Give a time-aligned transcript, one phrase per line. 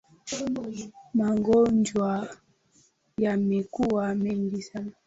[1.13, 2.21] Magonjwa
[3.21, 4.91] yamekuwa mengi sana